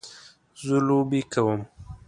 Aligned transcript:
زه 0.65 0.75
لوبې 0.87 1.21
کوم 1.31 1.61